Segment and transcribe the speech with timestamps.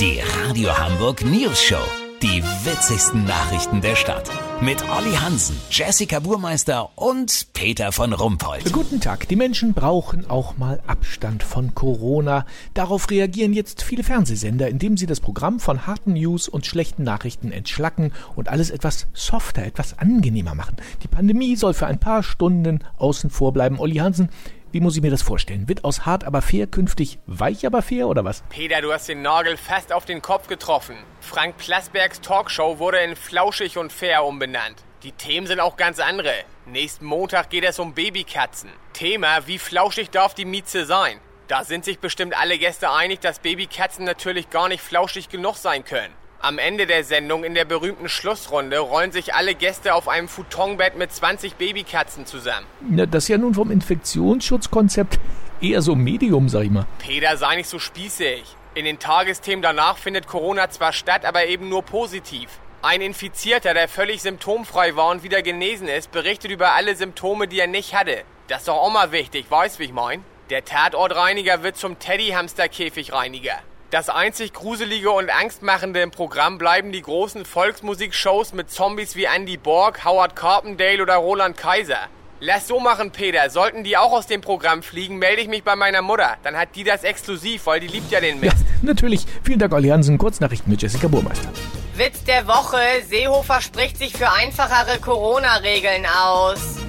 [0.00, 1.78] Die Radio Hamburg News Show.
[2.20, 4.28] Die witzigsten Nachrichten der Stadt.
[4.60, 8.72] Mit Olli Hansen, Jessica Burmeister und Peter von Rumpold.
[8.72, 9.28] Guten Tag.
[9.28, 12.44] Die Menschen brauchen auch mal Abstand von Corona.
[12.74, 17.52] Darauf reagieren jetzt viele Fernsehsender, indem sie das Programm von harten News und schlechten Nachrichten
[17.52, 20.76] entschlacken und alles etwas softer, etwas angenehmer machen.
[21.04, 23.78] Die Pandemie soll für ein paar Stunden außen vor bleiben.
[23.78, 24.28] Olli Hansen,
[24.74, 25.68] wie muss ich mir das vorstellen?
[25.68, 28.42] Wird aus hart aber fair künftig weich aber fair oder was?
[28.48, 30.96] Peter, du hast den Nagel fast auf den Kopf getroffen.
[31.20, 34.82] Frank Plasbergs Talkshow wurde in Flauschig und Fair umbenannt.
[35.04, 36.32] Die Themen sind auch ganz andere.
[36.66, 38.70] Nächsten Montag geht es um Babykatzen.
[38.94, 41.20] Thema, wie flauschig darf die Mieze sein?
[41.46, 45.84] Da sind sich bestimmt alle Gäste einig, dass Babykatzen natürlich gar nicht flauschig genug sein
[45.84, 46.12] können.
[46.44, 50.94] Am Ende der Sendung in der berühmten Schlussrunde rollen sich alle Gäste auf einem Futonbett
[50.94, 52.66] mit 20 Babykatzen zusammen.
[52.86, 55.18] Na, das ist ja nun vom Infektionsschutzkonzept
[55.62, 56.84] eher so Medium, sag ich mal.
[56.98, 58.44] Peter, sei nicht so spießig.
[58.74, 62.50] In den Tagesthemen danach findet Corona zwar statt, aber eben nur positiv.
[62.82, 67.58] Ein Infizierter, der völlig symptomfrei war und wieder genesen ist, berichtet über alle Symptome, die
[67.58, 68.18] er nicht hatte.
[68.48, 70.22] Das ist doch auch mal wichtig, weißt wie ich mein?
[70.50, 73.60] Der Tatortreiniger wird zum Teddyhamsterkäfigreiniger.
[73.94, 79.56] Das einzig Gruselige und Angstmachende im Programm bleiben die großen Volksmusikshows mit Zombies wie Andy
[79.56, 82.08] Borg, Howard Carpendale oder Roland Kaiser.
[82.40, 83.48] Lass so machen, Peter.
[83.50, 86.36] Sollten die auch aus dem Programm fliegen, melde ich mich bei meiner Mutter.
[86.42, 88.56] Dann hat die das exklusiv, weil die liebt ja den Mist.
[88.58, 89.26] Ja, natürlich.
[89.44, 90.18] Vielen Dank, Olli Hansen.
[90.18, 91.50] Kurznachrichten mit Jessica Burmeister.
[91.94, 92.80] Witz der Woche.
[93.08, 96.83] Seehofer spricht sich für einfachere Corona-Regeln aus.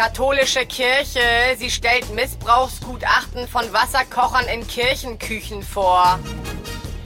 [0.00, 1.20] Katholische Kirche,
[1.58, 6.18] sie stellt Missbrauchsgutachten von Wasserkochern in Kirchenküchen vor.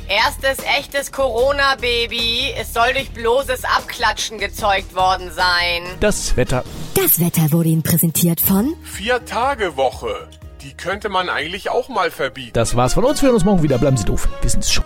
[0.06, 2.54] Erstes echtes Corona-Baby.
[2.56, 5.82] Es soll durch bloßes Abklatschen gezeugt worden sein.
[5.98, 6.62] Das Wetter.
[6.94, 10.28] Das Wetter wurde Ihnen präsentiert von Vier-Tage-Woche.
[10.60, 12.52] Die könnte man eigentlich auch mal verbieten.
[12.52, 13.20] Das war's von uns.
[13.20, 13.78] Wir hören uns morgen wieder.
[13.78, 14.28] Bleiben Sie doof.
[14.40, 14.84] Wir sind's schon.